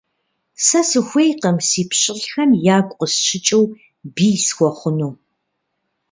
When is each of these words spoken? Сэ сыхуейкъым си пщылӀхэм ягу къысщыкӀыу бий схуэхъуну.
Сэ 0.65 0.81
сыхуейкъым 0.89 1.57
си 1.69 1.81
пщылӀхэм 1.89 2.51
ягу 2.77 2.95
къысщыкӀыу 2.99 3.63
бий 4.15 4.37
схуэхъуну. 4.45 5.11